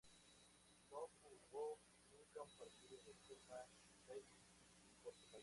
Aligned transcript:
No 0.89 1.01
jugó 1.21 1.77
nunca 2.09 2.41
un 2.41 2.49
partido 2.57 2.97
de 3.05 3.13
Copa 3.27 3.67
Davis 4.07 4.31
por 5.03 5.13
su 5.13 5.27
país. 5.29 5.39